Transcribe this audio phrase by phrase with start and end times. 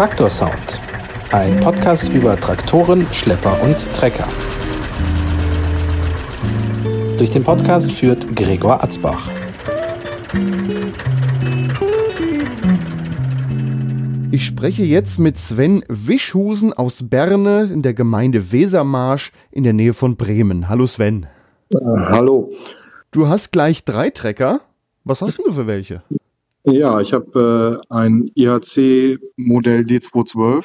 [0.00, 0.80] Traktorsound.
[1.30, 4.26] Ein Podcast über Traktoren, Schlepper und Trecker.
[7.18, 9.28] Durch den Podcast führt Gregor Atzbach.
[14.30, 19.92] Ich spreche jetzt mit Sven Wischhusen aus Berne in der Gemeinde Wesermarsch in der Nähe
[19.92, 20.70] von Bremen.
[20.70, 21.26] Hallo Sven.
[21.74, 21.76] Äh,
[22.06, 22.50] hallo.
[23.10, 24.62] Du hast gleich drei Trecker.
[25.04, 26.02] Was hast du für welche?
[26.72, 30.64] Ja, ich habe äh, ein IHC Modell D212.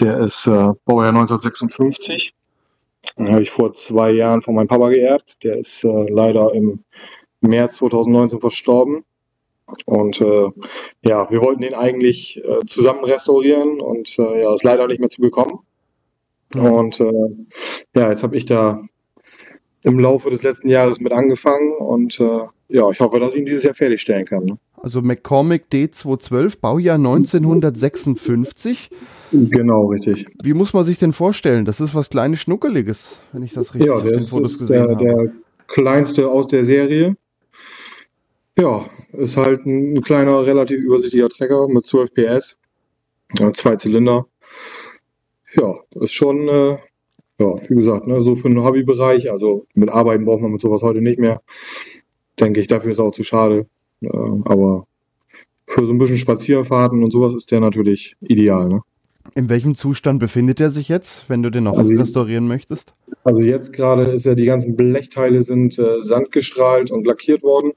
[0.00, 2.34] Der ist äh, Baujahr 1956.
[3.18, 5.44] Den habe ich vor zwei Jahren von meinem Papa geerbt.
[5.44, 6.84] Der ist äh, leider im
[7.42, 9.04] März 2019 verstorben.
[9.84, 10.50] Und äh,
[11.02, 15.10] ja, wir wollten den eigentlich äh, zusammen restaurieren und äh, ja, ist leider nicht mehr
[15.10, 15.58] zugekommen.
[16.54, 16.64] Mhm.
[16.64, 17.28] Und äh,
[17.94, 18.82] ja, jetzt habe ich da
[19.82, 23.44] im Laufe des letzten Jahres mit angefangen und äh, ja, ich hoffe, dass ich ihn
[23.44, 24.44] dieses Jahr fertigstellen kann.
[24.44, 24.58] Ne?
[24.76, 28.88] Also McCormick D212, Baujahr 1956.
[29.30, 30.26] Genau, richtig.
[30.42, 31.66] Wie muss man sich denn vorstellen?
[31.66, 34.96] Das ist was kleines Schnuckeliges, wenn ich das richtig ja, auf den Fotos gesehen der,
[34.96, 35.04] habe.
[35.04, 35.32] der
[35.68, 37.14] kleinste aus der Serie.
[38.58, 42.58] Ja, ist halt ein kleiner, relativ übersichtlicher Trecker mit 12 PS,
[43.54, 44.26] zwei Zylinder.
[45.54, 46.78] Ja, ist schon, äh,
[47.38, 50.80] ja, wie gesagt, ne, so für den Hobbybereich, also mit Arbeiten braucht man mit sowas
[50.82, 51.42] heute nicht mehr.
[52.40, 53.66] Denke ich, dafür ist auch zu schade.
[54.00, 54.08] Äh,
[54.44, 54.86] aber
[55.66, 58.68] für so ein bisschen Spazierfahrten und sowas ist der natürlich ideal.
[58.68, 58.82] Ne?
[59.34, 62.92] In welchem Zustand befindet er sich jetzt, wenn du den noch also, restaurieren möchtest?
[63.24, 67.72] Also jetzt gerade ist ja die ganzen Blechteile sind äh, sandgestrahlt und lackiert worden.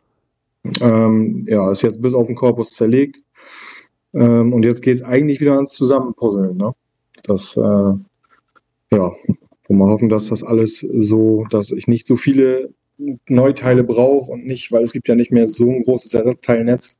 [0.81, 3.21] Ähm, ja, ist jetzt bis auf den Korpus zerlegt.
[4.13, 6.57] Ähm, und jetzt geht es eigentlich wieder ans Zusammenpuzzeln.
[6.57, 6.73] Ne?
[7.23, 7.61] Das, äh,
[8.91, 9.11] ja,
[9.67, 14.45] wo wir hoffen, dass das alles so, dass ich nicht so viele Neuteile brauche und
[14.45, 16.97] nicht, weil es gibt ja nicht mehr so ein großes Ersatzteilnetz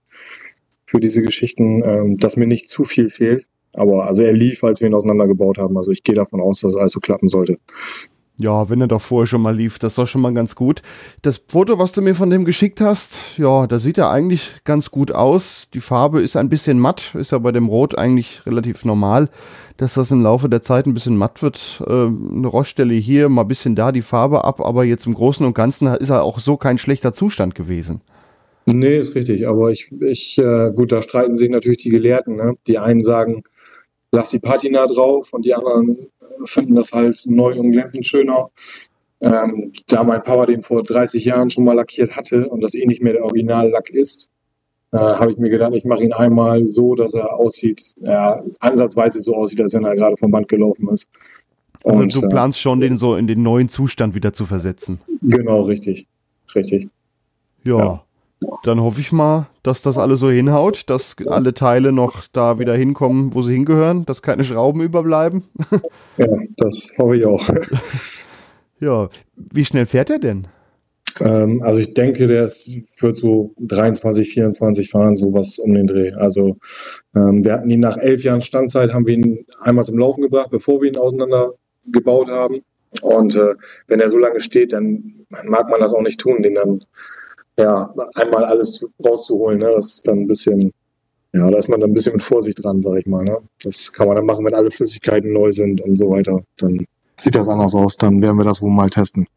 [0.86, 3.48] für diese Geschichten, ähm, dass mir nicht zu viel fehlt.
[3.74, 5.78] Aber also er lief, als wir ihn auseinandergebaut haben.
[5.78, 7.58] Also ich gehe davon aus, dass alles so klappen sollte.
[8.38, 10.82] Ja, wenn er doch vorher schon mal lief, das ist doch schon mal ganz gut.
[11.22, 14.92] Das Foto, was du mir von dem geschickt hast, ja, da sieht er eigentlich ganz
[14.92, 15.68] gut aus.
[15.74, 19.30] Die Farbe ist ein bisschen matt, ist ja bei dem Rot eigentlich relativ normal,
[19.78, 21.82] dass das im Laufe der Zeit ein bisschen matt wird.
[21.88, 25.46] Äh, eine Roststelle hier, mal ein bisschen da die Farbe ab, aber jetzt im Großen
[25.46, 28.02] und Ganzen ist er auch so kein schlechter Zustand gewesen.
[28.66, 32.36] Nee, ist richtig, aber ich, ich äh, gut, da streiten sich natürlich die Gelehrten.
[32.36, 32.56] Ne?
[32.68, 33.44] Die einen sagen,
[34.16, 38.48] lass die Patina drauf und die anderen äh, finden das halt neu und glänzend schöner.
[39.22, 42.86] Ähm, da mein Papa den vor 30 Jahren schon mal lackiert hatte und das eh
[42.86, 44.30] nicht mehr der Originallack ist,
[44.92, 49.22] äh, habe ich mir gedacht, ich mache ihn einmal so, dass er aussieht, ja, ansatzweise
[49.22, 51.08] so aussieht, als wenn er gerade vom Band gelaufen ist.
[51.84, 55.00] Also und, du äh, planst schon, den so in den neuen Zustand wieder zu versetzen.
[55.22, 56.08] Genau, richtig.
[56.54, 56.90] Richtig.
[57.64, 57.78] ja.
[57.78, 58.05] ja.
[58.64, 62.76] Dann hoffe ich mal, dass das alles so hinhaut, dass alle Teile noch da wieder
[62.76, 65.44] hinkommen, wo sie hingehören, dass keine Schrauben überbleiben.
[66.18, 67.48] Ja, das hoffe ich auch.
[68.80, 70.48] Ja, wie schnell fährt er denn?
[71.22, 72.70] Ähm, also ich denke, der ist,
[73.02, 76.12] wird so 23, 24 fahren, sowas um den Dreh.
[76.14, 76.58] Also
[77.16, 80.50] ähm, wir hatten ihn nach elf Jahren Standzeit, haben wir ihn einmal zum Laufen gebracht,
[80.52, 82.62] bevor wir ihn auseinandergebaut haben.
[83.02, 83.56] Und äh,
[83.88, 86.84] wenn er so lange steht, dann mag man das auch nicht tun, den dann
[87.58, 89.72] ja, einmal alles rauszuholen, ne?
[89.76, 90.74] das ist dann ein bisschen,
[91.34, 93.24] ja, da ist man dann ein bisschen mit Vorsicht dran, sag ich mal.
[93.24, 93.38] Ne?
[93.64, 96.44] Das kann man dann machen, wenn alle Flüssigkeiten neu sind und so weiter.
[96.58, 96.86] Dann
[97.18, 99.28] sieht das anders aus, dann werden wir das wohl mal testen.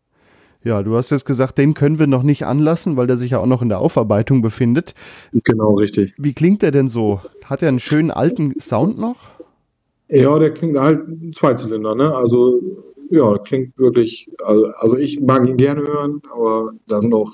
[0.65, 3.39] Ja, du hast jetzt gesagt, den können wir noch nicht anlassen, weil der sich ja
[3.39, 4.95] auch noch in der Aufarbeitung befindet.
[5.45, 6.15] Genau, richtig.
[6.19, 7.21] Wie klingt der denn so?
[7.45, 9.29] Hat er einen schönen alten Sound noch?
[10.09, 11.01] Ja, der klingt halt
[11.35, 12.15] Zweizylinder, ne?
[12.15, 12.61] Also,
[13.11, 17.31] ja, klingt wirklich, also, also ich mag ihn gerne hören, aber da sind auch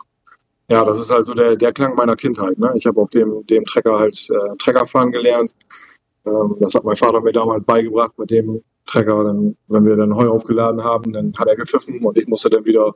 [0.69, 2.59] ja, das ist also der, der Klang meiner Kindheit.
[2.59, 2.73] Ne?
[2.77, 5.53] Ich habe auf dem, dem Trecker halt äh, Trecker fahren gelernt.
[6.25, 9.25] Ähm, das hat mein Vater mir damals beigebracht mit dem Trecker.
[9.25, 12.65] Dann, wenn wir dann Heu aufgeladen haben, dann hat er gepfiffen und ich musste dann
[12.65, 12.95] wieder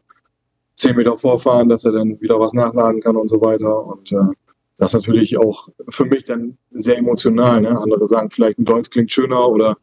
[0.77, 3.85] zehn Meter vorfahren, dass er dann wieder was nachladen kann und so weiter.
[3.85, 4.35] Und äh,
[4.79, 7.61] das ist natürlich auch für mich dann sehr emotional.
[7.61, 7.79] Ne?
[7.79, 9.77] Andere sagen vielleicht ein Deutsch klingt schöner oder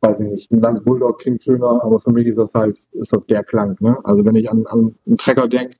[0.00, 3.12] weiß ich nicht, ein Lanz Bulldog klingt schöner, aber für mich ist das halt, ist
[3.12, 3.76] das der Klang.
[3.80, 3.96] Ne?
[4.04, 5.76] Also wenn ich an, an einen Trecker denke,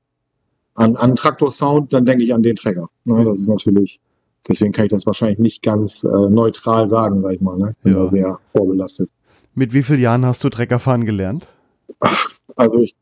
[0.75, 2.89] an, an Traktor-Sound, dann denke ich an den Trecker.
[3.05, 3.25] Ne?
[3.25, 3.99] Das ist natürlich,
[4.47, 7.57] deswegen kann ich das wahrscheinlich nicht ganz äh, neutral sagen, sag ich mal.
[7.57, 7.75] Ne?
[7.83, 7.99] Bin ja.
[7.99, 9.09] da sehr vorbelastet.
[9.53, 11.47] Mit wie vielen Jahren hast du Treckerfahren gelernt?
[12.01, 12.95] Ach, also ich,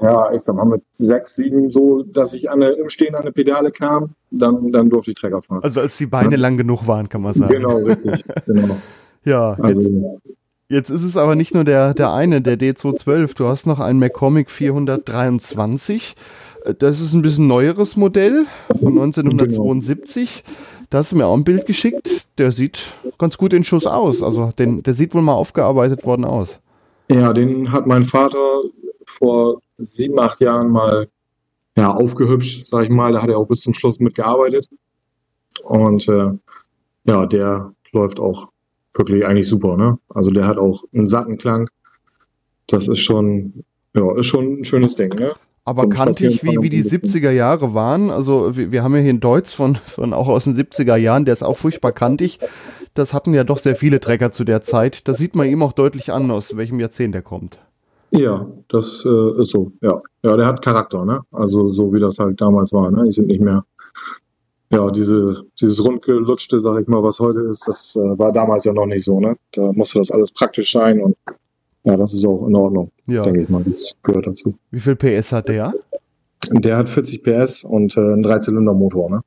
[0.00, 3.22] ja, ich sag mal mit sechs, sieben so, dass ich an eine, im Stehen an
[3.22, 5.62] eine Pedale kam, dann, dann durfte ich Trecker fahren.
[5.62, 6.40] Also als die Beine ja.
[6.40, 7.52] lang genug waren, kann man sagen.
[7.52, 8.24] Genau, richtig.
[8.46, 8.76] genau.
[9.24, 10.00] Ja, also, jetzt,
[10.68, 13.36] jetzt, ist es aber nicht nur der, der eine, der D212.
[13.36, 16.14] Du hast noch einen McCormick 423.
[16.76, 18.46] Das ist ein bisschen neueres Modell
[18.78, 20.42] von 1972.
[20.44, 20.58] Genau.
[20.90, 22.26] Da hast du mir auch ein Bild geschickt.
[22.36, 24.22] Der sieht ganz gut in Schuss aus.
[24.22, 26.60] Also den, der sieht wohl mal aufgearbeitet worden aus.
[27.10, 28.62] Ja, den hat mein Vater
[29.06, 31.08] vor sieben, acht Jahren mal
[31.76, 33.12] ja, aufgehübscht, sag ich mal.
[33.12, 34.68] Da hat er auch bis zum Schluss mitgearbeitet.
[35.64, 36.32] Und äh,
[37.04, 38.50] ja, der läuft auch
[38.94, 39.98] wirklich eigentlich super, ne?
[40.10, 41.68] Also der hat auch einen satten Klang.
[42.66, 43.64] Das ist schon,
[43.94, 45.34] ja, ist schon ein schönes Ding, ne?
[45.68, 48.08] Aber kantig, wie, wie die 70er Jahre waren.
[48.08, 51.26] Also wir, wir haben ja hier einen Deutz von, von auch aus den 70er Jahren,
[51.26, 52.38] der ist auch furchtbar kantig.
[52.94, 55.06] Das hatten ja doch sehr viele Trecker zu der Zeit.
[55.08, 57.58] Das sieht man ihm auch deutlich an, aus welchem Jahrzehnt er kommt.
[58.12, 60.00] Ja, das äh, ist so, ja.
[60.22, 61.20] Ja, der hat Charakter, ne?
[61.32, 63.04] Also so wie das halt damals war, ne?
[63.04, 63.62] Die sind nicht mehr,
[64.70, 68.72] ja, diese, dieses rundgelutschte, sag ich mal, was heute ist, das äh, war damals ja
[68.72, 69.36] noch nicht so, ne?
[69.52, 71.14] Da musste das alles praktisch sein und
[71.88, 73.22] ja, das ist auch in Ordnung, Ja.
[73.24, 73.64] denke ich mal.
[73.64, 74.54] Das gehört dazu.
[74.70, 75.72] Wie viel PS hat der?
[76.52, 79.20] Der hat 40 PS und äh, einen Dreizylindermotor, ne?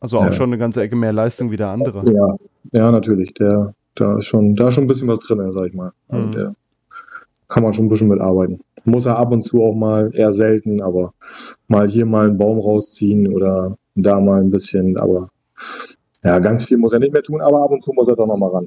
[0.00, 0.32] Also auch Ja.
[0.32, 2.04] schon eine ganze Ecke mehr Leistung wie der andere.
[2.10, 2.36] Ja,
[2.72, 3.34] ja, natürlich.
[3.34, 5.92] Der, da ist schon, da ist schon ein bisschen was drin, sag ich mal.
[6.08, 6.32] Also Mhm.
[6.32, 6.54] der
[7.48, 8.60] kann man schon ein bisschen mitarbeiten.
[8.84, 11.12] Muss er ab und zu auch mal, eher selten, aber
[11.68, 15.28] mal hier mal einen Baum rausziehen oder da mal ein bisschen, aber
[16.24, 18.26] ja, ganz viel muss er nicht mehr tun, aber ab und zu muss er doch
[18.26, 18.66] noch mal ran.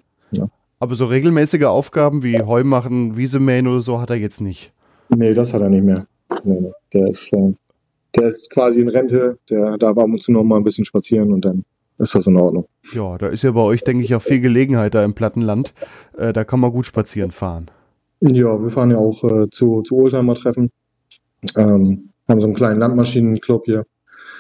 [0.84, 4.74] Aber so regelmäßige Aufgaben wie Heu machen, Wiese mähen oder so hat er jetzt nicht.
[5.16, 6.08] Nee, das hat er nicht mehr.
[6.44, 6.72] Nee, nee.
[6.92, 7.54] Der ist, äh,
[8.18, 11.32] der ist quasi in Rente, der darf ab und zu noch mal ein bisschen spazieren
[11.32, 11.64] und dann
[12.00, 12.68] ist das in Ordnung.
[12.94, 15.74] Ja, da ist ja bei euch, denke ich, auch viel Gelegenheit da im Plattenland.
[16.18, 17.72] Äh, da kann man gut spazieren fahren.
[18.20, 20.70] Ja, wir fahren ja auch äh, zu, zu Oldtimer-Treffen.
[21.56, 23.86] Ähm, haben so einen kleinen Landmaschinenclub hier.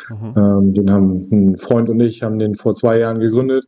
[0.09, 0.33] Mhm.
[0.35, 3.65] Ähm, den haben ein Freund und ich haben den vor zwei Jahren gegründet.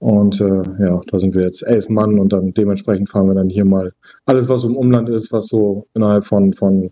[0.00, 3.48] Und äh, ja, da sind wir jetzt elf Mann und dann dementsprechend fahren wir dann
[3.50, 3.92] hier mal
[4.24, 6.90] alles, was so im Umland ist, was so innerhalb von, von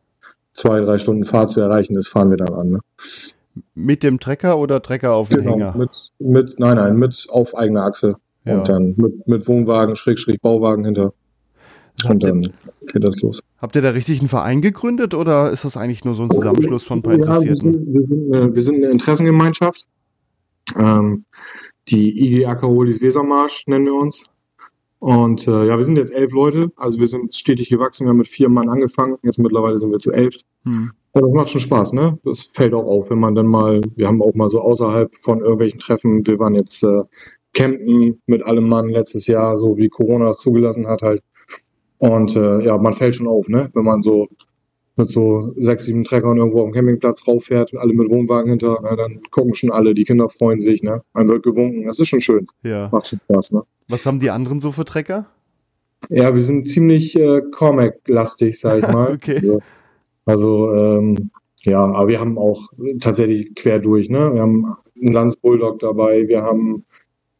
[0.52, 2.68] zwei, drei Stunden Fahrt zu erreichen ist, fahren wir dann an.
[2.70, 2.80] Ne?
[3.74, 5.76] Mit dem Trecker oder Trecker auf den Genau, Hänger?
[5.76, 8.16] mit, mit, nein, nein, mit auf eigener Achse.
[8.44, 8.58] Ja.
[8.58, 11.12] Und dann mit, mit Wohnwagen, Schrägstrich, Bauwagen hinter.
[12.04, 12.42] Habt Und ihr, dann
[12.92, 13.40] geht das los.
[13.56, 16.84] habt ihr da richtig einen Verein gegründet oder ist das eigentlich nur so ein Zusammenschluss
[16.84, 17.72] von ein paar Ja, wir Interessierten?
[17.72, 19.86] sind, wir, sind, äh, wir sind eine Interessengemeinschaft.
[20.78, 21.24] Ähm,
[21.90, 24.30] die IG Ackerolis Wesermarsch nennen wir uns.
[25.00, 26.70] Und äh, ja, wir sind jetzt elf Leute.
[26.76, 28.04] Also wir sind stetig gewachsen.
[28.04, 29.16] Wir haben mit vier Mann angefangen.
[29.22, 30.34] Jetzt mittlerweile sind wir zu elf.
[30.64, 30.90] Hm.
[31.12, 32.18] Und das macht schon Spaß, ne?
[32.24, 35.40] Das fällt auch auf, wenn man dann mal, wir haben auch mal so außerhalb von
[35.40, 37.02] irgendwelchen Treffen, wir waren jetzt äh,
[37.54, 41.22] campen mit allem Mann letztes Jahr, so wie Corona das zugelassen hat halt.
[41.98, 43.70] Und äh, ja, man fällt schon auf, ne?
[43.74, 44.28] Wenn man so
[44.98, 48.96] mit so sechs, sieben Treckern irgendwo auf dem Campingplatz rauffährt, alle mit Wohnwagen hinter, ne,
[48.96, 51.02] dann gucken schon alle, die Kinder freuen sich, ne?
[51.14, 52.88] Einem wird gewunken, das ist schon schön, Ja.
[52.92, 53.62] macht schon Spaß, ne?
[53.88, 55.26] Was haben die anderen so für Trecker?
[56.10, 59.14] Ja, wir sind ziemlich äh, Cormac-lastig, sag ich mal.
[59.14, 59.36] Okay.
[59.36, 59.60] Also,
[60.26, 61.30] also ähm,
[61.62, 62.70] ja, aber wir haben auch
[63.00, 64.34] tatsächlich quer durch, ne?
[64.34, 64.64] Wir haben
[65.00, 66.84] einen Lanz Bulldog dabei, wir haben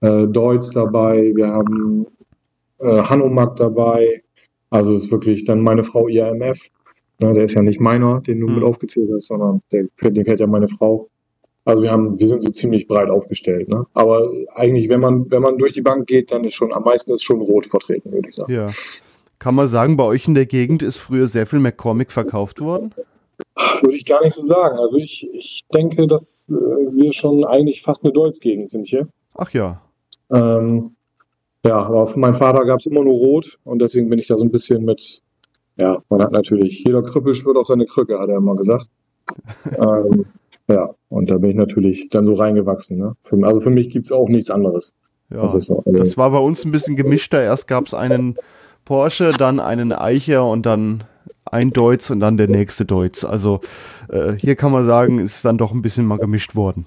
[0.00, 2.06] äh, Deutz dabei, wir haben
[2.78, 4.22] äh, Hanomag dabei.
[4.70, 6.68] Also ist wirklich dann meine Frau IRMF.
[7.20, 8.54] Ne, der ist ja nicht meiner, den du Hm.
[8.56, 11.08] mit aufgezählt hast, sondern der, den fährt ja meine Frau.
[11.64, 13.84] Also wir haben, wir sind so ziemlich breit aufgestellt, ne?
[13.92, 17.12] Aber eigentlich, wenn man, wenn man durch die Bank geht, dann ist schon, am meisten
[17.12, 18.52] ist schon rot vertreten, würde ich sagen.
[18.52, 18.68] Ja.
[19.38, 22.94] Kann man sagen, bei euch in der Gegend ist früher sehr viel McCormick verkauft worden?
[23.82, 24.78] Würde ich gar nicht so sagen.
[24.78, 29.08] Also ich, ich denke, dass äh, wir schon eigentlich fast eine Deutsch-Gegend sind hier.
[29.34, 29.82] Ach ja.
[30.32, 30.96] Ähm,
[31.64, 34.36] ja, aber für meinen Vater gab es immer nur Rot und deswegen bin ich da
[34.36, 35.22] so ein bisschen mit,
[35.78, 38.86] ja, man hat natürlich, jeder Krüppel schwört auf seine Krücke, hat er immer gesagt.
[39.78, 40.26] ähm,
[40.68, 42.98] ja, und da bin ich natürlich dann so reingewachsen.
[42.98, 43.14] Ne?
[43.22, 44.94] Für, also für mich gibt es auch nichts anderes.
[45.30, 45.40] ja.
[45.40, 45.82] Das so.
[45.84, 47.42] Also, Das war bei uns ein bisschen gemischter.
[47.42, 48.36] Erst gab es einen
[48.84, 51.04] Porsche, dann einen Eicher und dann
[51.44, 53.24] ein Deutz und dann der nächste Deutz.
[53.24, 53.60] Also
[54.08, 56.86] äh, hier kann man sagen, ist dann doch ein bisschen mal gemischt worden.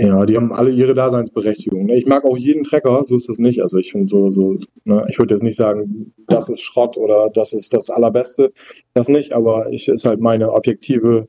[0.00, 1.86] Ja, die haben alle ihre Daseinsberechtigung.
[1.86, 1.96] ne?
[1.96, 3.60] Ich mag auch jeden Trecker, so ist es nicht.
[3.60, 7.28] Also ich finde so, so, ne, ich würde jetzt nicht sagen, das ist Schrott oder
[7.34, 8.52] das ist das Allerbeste,
[8.94, 11.28] das nicht, aber ich ist halt meine objektive,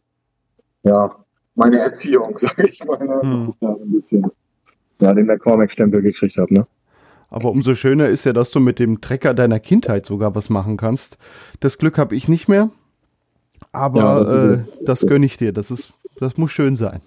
[0.83, 1.11] ja,
[1.55, 3.31] meine Erziehung, sage ich mal, ne, Hm.
[3.35, 4.25] dass ich da so ein bisschen
[5.01, 6.67] ja, den McCormack-Stempel gekriegt habe, ne?
[7.29, 10.77] Aber umso schöner ist ja, dass du mit dem Trecker deiner Kindheit sogar was machen
[10.77, 11.17] kannst.
[11.61, 12.71] Das Glück habe ich nicht mehr.
[13.71, 15.53] Aber Ja, das äh, das das gönne ich dir.
[15.53, 17.01] Das ist, das muss schön sein.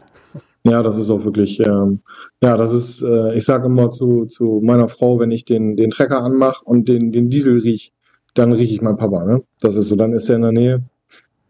[0.64, 2.00] Ja, das ist auch wirklich, ähm,
[2.42, 5.90] ja, das ist, äh, ich sage immer zu, zu meiner Frau, wenn ich den, den
[5.90, 7.92] Trecker anmache und den, den Diesel riech,
[8.34, 9.42] dann rieche ich meinen Papa, ne?
[9.60, 10.82] Das ist so, dann ist er in der Nähe.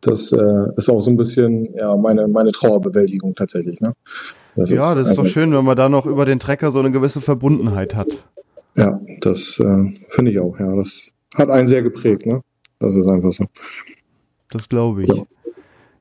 [0.00, 3.94] Das äh, ist auch so ein bisschen, ja, meine, meine Trauerbewältigung tatsächlich, ne?
[4.56, 6.90] Das ja, das ist doch schön, wenn man da noch über den Trecker so eine
[6.90, 8.08] gewisse Verbundenheit hat.
[8.76, 10.74] Ja, das äh, finde ich auch, ja.
[10.76, 12.42] Das hat einen sehr geprägt, ne?
[12.80, 13.44] Das ist einfach so.
[14.50, 15.08] Das glaube ich.
[15.08, 15.22] Ja.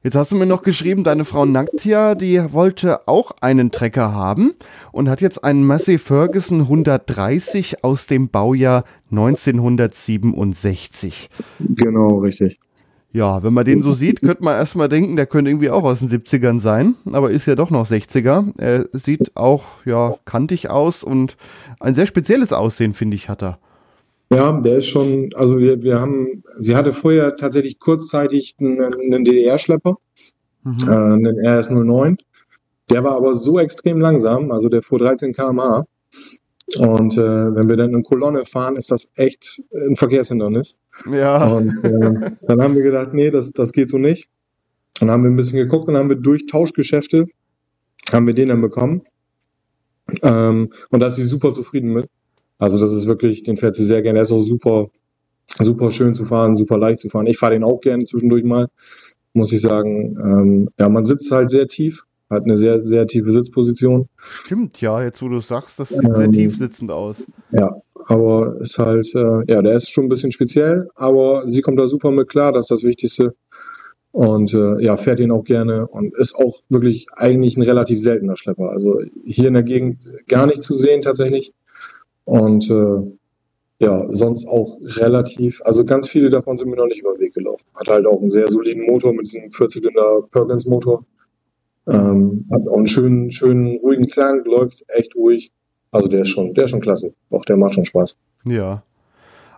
[0.06, 4.54] Jetzt hast du mir noch geschrieben, deine Frau Naktja, die wollte auch einen Trecker haben
[4.92, 11.30] und hat jetzt einen Massey Ferguson 130 aus dem Baujahr 1967.
[11.60, 12.60] Genau, richtig.
[13.14, 16.02] Ja, wenn man den so sieht, könnte man erstmal denken, der könnte irgendwie auch aus
[16.02, 18.56] den 70ern sein, aber ist ja doch noch 60er.
[18.58, 21.38] Er sieht auch, ja, kantig aus und
[21.80, 23.58] ein sehr spezielles Aussehen, finde ich, hat er.
[24.36, 29.24] Ja, der ist schon, also wir, wir haben, sie hatte vorher tatsächlich kurzzeitig einen, einen
[29.24, 29.98] DDR-Schlepper,
[30.64, 30.78] mhm.
[30.82, 32.20] äh, einen RS-09.
[32.90, 35.86] Der war aber so extrem langsam, also der fuhr 13 km/h.
[36.78, 40.80] Und äh, wenn wir dann in Kolonne fahren, ist das echt ein Verkehrshindernis.
[41.10, 41.46] Ja.
[41.46, 44.30] Und äh, dann haben wir gedacht, nee, das, das geht so nicht.
[45.00, 47.28] Dann haben wir ein bisschen geguckt und haben wir durch Tauschgeschäfte,
[48.12, 49.02] haben wir den dann bekommen.
[50.22, 52.10] Ähm, und da ist sie super zufrieden mit.
[52.58, 54.20] Also das ist wirklich, den fährt sie sehr gerne.
[54.20, 54.88] Er ist auch super,
[55.60, 57.28] super schön zu fahren, super leicht zu fahren.
[57.28, 58.68] Ich fahre den auch gerne zwischendurch mal,
[59.34, 60.18] muss ich sagen.
[60.18, 64.08] Ähm, ja, man sitzt halt sehr tief, hat eine sehr, sehr tiefe Sitzposition.
[64.18, 67.26] Stimmt, ja, jetzt wo du sagst, das sieht ähm, sehr tief sitzend aus.
[67.52, 71.80] Ja, aber ist halt, äh, ja, der ist schon ein bisschen speziell, aber sie kommt
[71.80, 73.36] da super mit klar, das ist das Wichtigste.
[74.12, 78.38] Und äh, ja, fährt ihn auch gerne und ist auch wirklich eigentlich ein relativ seltener
[78.38, 78.70] Schlepper.
[78.70, 81.52] Also hier in der Gegend gar nicht zu sehen tatsächlich.
[82.26, 83.18] Und äh,
[83.80, 87.34] ja, sonst auch relativ, also ganz viele davon sind mir noch nicht über den Weg
[87.34, 87.66] gelaufen.
[87.76, 91.06] Hat halt auch einen sehr soliden Motor mit diesem 40-Zylinder Perkins-Motor.
[91.88, 95.52] Ähm, hat auch einen schönen, schönen, ruhigen Klang, läuft echt ruhig.
[95.92, 97.14] Also der ist schon, der ist schon klasse.
[97.30, 98.16] Auch der macht schon Spaß.
[98.46, 98.84] Ja.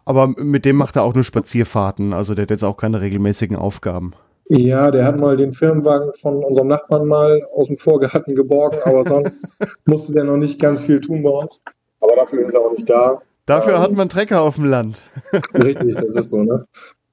[0.05, 3.57] Aber mit dem macht er auch nur Spazierfahrten, also der hat jetzt auch keine regelmäßigen
[3.57, 4.13] Aufgaben.
[4.47, 9.03] Ja, der hat mal den Firmenwagen von unserem Nachbarn mal aus dem Vorgarten geborgen, aber
[9.03, 9.51] sonst
[9.85, 11.61] musste der noch nicht ganz viel tun bei uns.
[12.15, 13.21] Aber dafür ist er auch nicht da.
[13.45, 14.97] Dafür ähm, hat man Trecker auf dem Land.
[15.53, 16.65] richtig, das ist so, ne?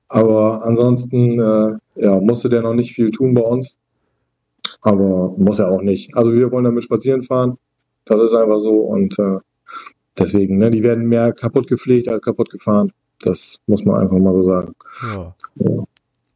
[0.08, 3.78] Aber ansonsten, äh, ja, musste der noch nicht viel tun bei uns.
[4.80, 6.16] Aber muss er auch nicht.
[6.16, 7.58] Also wir wollen damit spazieren fahren.
[8.04, 8.80] Das ist einfach so.
[8.80, 9.38] Und äh,
[10.18, 12.92] deswegen, ne, die werden mehr kaputt gepflegt als kaputt gefahren.
[13.20, 14.74] Das muss man einfach mal so sagen.
[15.14, 15.34] Ja.
[15.56, 15.84] ja.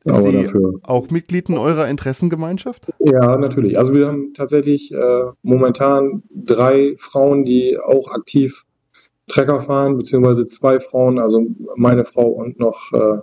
[0.09, 0.81] Aber dafür.
[0.85, 2.93] Auch Mitglied in eurer Interessengemeinschaft?
[3.01, 3.79] Ja, natürlich.
[3.79, 8.65] Also wir haben tatsächlich äh, momentan drei Frauen, die auch aktiv
[9.29, 11.45] Trecker fahren, beziehungsweise zwei Frauen, also
[11.77, 13.19] meine Frau und noch äh,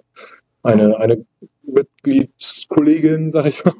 [0.62, 1.26] eine, eine
[1.64, 3.76] Mitgliedskollegin, sag ich mal,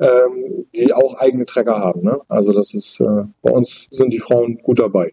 [0.00, 2.02] ähm, die auch eigene Trecker haben.
[2.02, 2.20] Ne?
[2.28, 5.12] Also das ist, äh, bei uns sind die Frauen gut dabei,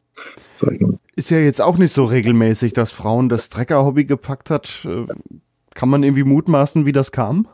[0.58, 1.00] sag ich mal.
[1.16, 4.86] Ist ja jetzt auch nicht so regelmäßig, dass Frauen das Trecker-Hobby gepackt hat.
[5.76, 7.48] Kann man irgendwie mutmaßen, wie das kam?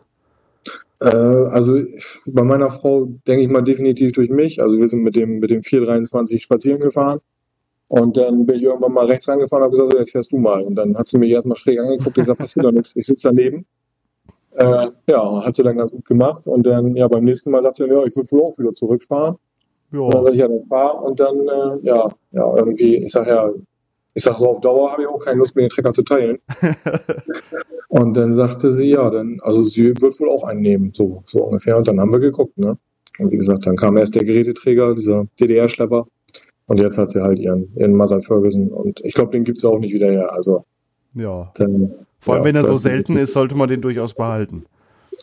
[1.01, 1.79] Äh, also
[2.27, 4.61] bei meiner Frau denke ich mal definitiv durch mich.
[4.61, 7.19] Also wir sind mit dem, mit dem 423 spazieren gefahren.
[7.87, 10.37] Und dann bin ich irgendwann mal rechts rangefahren und habe gesagt, so, jetzt fährst du
[10.37, 10.63] mal.
[10.63, 13.27] Und dann hat sie mich erstmal schräg angeguckt und gesagt, passiert doch nichts, ich sitze
[13.27, 13.65] daneben.
[14.55, 16.47] Äh, ja, hat sie dann ganz gut gemacht.
[16.47, 19.35] Und dann, ja, beim nächsten Mal sagt sie, ja, ich will wohl auch wieder zurückfahren.
[19.91, 19.99] Ja.
[19.99, 21.03] Und dann sag ich, ja, dann fahr.
[21.03, 23.51] Und dann, äh, ja, ja, irgendwie, ich sag ja,
[24.13, 26.38] ich sage so, auf Dauer habe ich auch keine Lust mehr, den Trecker zu teilen.
[27.89, 31.44] und dann sagte sie, ja, dann, also sie wird wohl auch einen nehmen, so, so
[31.46, 31.77] ungefähr.
[31.77, 32.77] Und dann haben wir geguckt, ne?
[33.20, 36.08] Und wie gesagt, dann kam erst der Geräteträger, dieser DDR-Schlepper.
[36.68, 38.70] Und jetzt hat sie halt ihren, ihren Maser Ferguson.
[38.70, 40.34] Und ich glaube, den gibt es auch nicht wieder her.
[40.34, 40.65] Also,
[41.13, 41.51] ja.
[41.56, 44.65] Dann, Vor allem, ja, wenn er so selten ist, sollte man den durchaus behalten.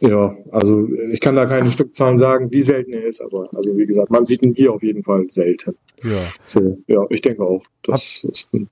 [0.00, 3.86] Ja, also ich kann da keine Stückzahlen sagen, wie selten er ist, aber also wie
[3.86, 5.76] gesagt, man sieht ihn hier auf jeden Fall selten.
[6.02, 6.20] Ja.
[6.46, 7.64] So, ja, ich denke auch.
[7.82, 8.68] Das Hab, ist ein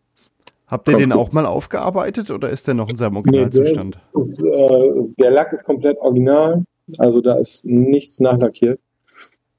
[0.66, 1.18] Habt ihr den gut.
[1.18, 3.98] auch mal aufgearbeitet oder ist der noch in seinem Originalzustand?
[4.14, 6.64] Nee, ist, äh, der Lack ist komplett original,
[6.98, 8.80] also da ist nichts nachlackiert.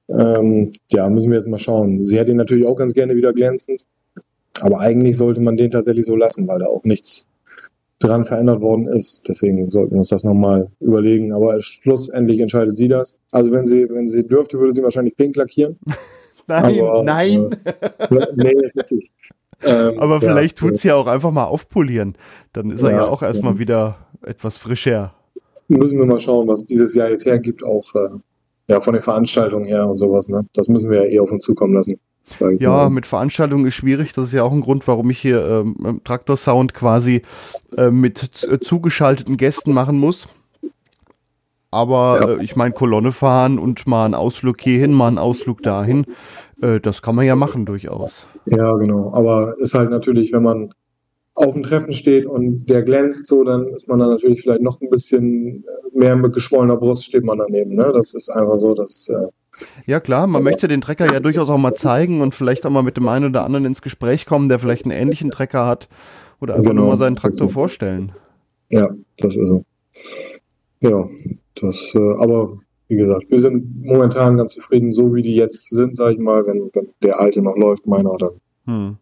[0.09, 2.03] Ähm, ja, müssen wir jetzt mal schauen.
[2.03, 3.85] Sie hätte ihn natürlich auch ganz gerne wieder glänzend,
[4.61, 7.27] aber eigentlich sollte man den tatsächlich so lassen, weil da auch nichts
[7.99, 9.27] dran verändert worden ist.
[9.27, 11.33] Deswegen sollten wir uns das nochmal überlegen.
[11.33, 13.19] Aber schlussendlich entscheidet sie das.
[13.31, 15.77] Also wenn sie, wenn sie dürfte, würde sie wahrscheinlich pink lackieren.
[16.47, 17.49] nein, aber, nein.
[17.65, 19.11] Äh, nee, richtig.
[19.63, 22.15] Ähm, Aber vielleicht ja, tut es ja auch einfach mal aufpolieren.
[22.53, 23.59] Dann ist er ja, ja auch erstmal ja.
[23.59, 25.13] wieder etwas frischer.
[25.67, 28.09] Müssen wir mal schauen, was dieses Jahr jetzt hergibt, auch äh,
[28.67, 30.29] ja, von den Veranstaltungen her und sowas.
[30.29, 30.45] Ne?
[30.53, 31.99] Das müssen wir ja eh auf uns zukommen lassen.
[32.59, 34.11] Ja, mit Veranstaltungen ist schwierig.
[34.13, 37.21] Das ist ja auch ein Grund, warum ich hier ähm, Traktor Sound quasi
[37.77, 40.27] äh, mit äh, zugeschalteten Gästen machen muss.
[41.71, 42.29] Aber ja.
[42.35, 46.05] äh, ich meine, Kolonne fahren und mal einen Ausflug hierhin, mal einen Ausflug dahin,
[46.61, 48.27] äh, das kann man ja machen durchaus.
[48.49, 49.11] Ja, genau.
[49.13, 50.73] Aber ist halt natürlich, wenn man
[51.37, 54.81] auf dem Treffen steht und der glänzt so, dann ist man dann natürlich vielleicht noch
[54.81, 55.63] ein bisschen
[55.93, 57.75] mehr mit geschwollener Brust steht man daneben.
[57.75, 57.91] Ne?
[57.93, 59.07] Das ist einfach so, dass.
[59.09, 59.27] Äh,
[59.85, 62.83] ja klar, man möchte den Trecker ja durchaus auch mal zeigen und vielleicht auch mal
[62.83, 65.89] mit dem einen oder anderen ins Gespräch kommen, der vielleicht einen ähnlichen Trecker hat
[66.41, 68.11] oder einfach genau, nur mal seinen Traktor vorstellen.
[68.69, 69.63] Ja, das ist so.
[70.79, 71.07] Ja,
[71.55, 75.95] das, äh, aber wie gesagt, wir sind momentan ganz zufrieden, so wie die jetzt sind,
[75.95, 78.31] sag ich mal, wenn, wenn der alte noch läuft, meiner, dann,
[78.65, 78.97] Hm.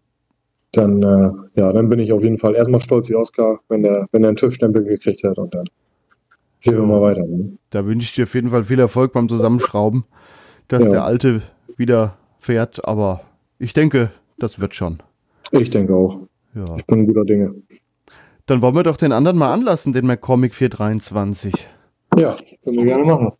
[0.71, 4.07] dann, äh, ja, dann bin ich auf jeden Fall erstmal stolz wie Oskar, wenn der,
[4.11, 5.65] wenn der einen TÜV-Stempel gekriegt hat und dann
[6.59, 7.25] sehen wir mal weiter.
[7.25, 7.57] Ne?
[7.69, 10.03] Da wünsche ich dir auf jeden Fall viel Erfolg beim Zusammenschrauben,
[10.67, 10.91] dass Ja.
[10.91, 11.41] der alte
[11.77, 13.21] wieder fährt, aber
[13.59, 15.01] ich denke, das wird schon.
[15.51, 16.19] Ich denke auch.
[16.55, 16.65] Ja.
[16.77, 17.53] Ich bin guter Dinge.
[18.47, 21.67] Dann wollen wir doch den anderen mal anlassen, den McCormick 423.
[22.17, 23.31] Ja, können wir gerne machen.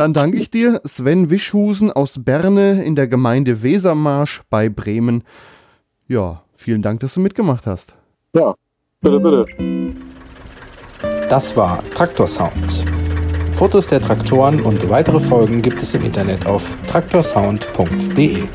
[0.00, 5.24] Dann danke ich dir, Sven Wischhusen aus Berne in der Gemeinde Wesermarsch bei Bremen.
[6.08, 7.96] Ja, vielen Dank, dass du mitgemacht hast.
[8.34, 8.54] Ja,
[9.02, 9.79] bitte, bitte.
[11.30, 12.84] Das war Traktor Sound.
[13.52, 18.48] Fotos der Traktoren und weitere Folgen gibt es im Internet auf traktorsound.de.